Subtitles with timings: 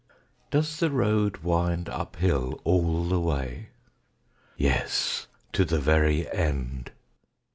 [0.49, 3.69] Does the road wind up hill all the way?
[4.57, 6.89] Yes, to the very end.